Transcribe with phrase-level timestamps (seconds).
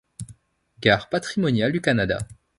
[0.81, 2.27] Gares patrimoniales du Canada.